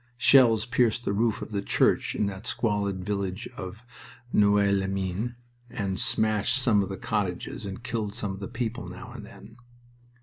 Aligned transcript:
Shells 0.17 0.65
pierced 0.65 1.05
the 1.05 1.13
roof 1.13 1.43
of 1.43 1.51
the 1.51 1.61
church 1.61 2.15
in 2.15 2.25
that 2.25 2.47
squalid 2.47 3.05
village 3.05 3.47
of 3.55 3.85
Noeux 4.33 4.71
les 4.71 4.87
Mines 4.87 5.33
and 5.69 5.99
smashed 5.99 6.59
some 6.59 6.81
of 6.81 6.89
the 6.89 6.97
cottages 6.97 7.67
and 7.67 7.83
killed 7.83 8.15
some 8.15 8.31
of 8.31 8.39
the 8.39 8.47
people 8.47 8.87
now 8.87 9.11
and 9.11 9.23
then. 9.23 9.57